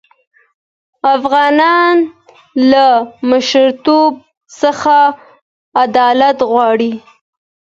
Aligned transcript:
افغانان 1.15 1.95
له 2.71 2.87
مشرتوب 3.29 4.11
څخه 4.61 4.97
عدالت 5.83 6.37
غواړي. 6.51 6.93